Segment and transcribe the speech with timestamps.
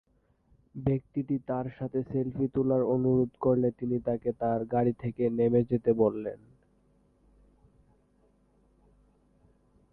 [0.75, 6.39] ব্যক্তিটি তার সাথে সেলফি তোলার অনুরোধ করলে তিনি তাকে তার গাড়ি থেকে নেমে যেতে বলেন।